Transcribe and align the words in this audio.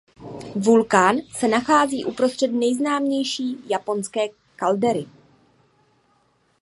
Vulkán 0.55 1.17
se 1.31 1.47
nachází 1.47 2.05
uprostřed 2.05 2.47
nejznámější 2.47 3.69
japonské 3.69 4.27
kaldery. 4.55 5.05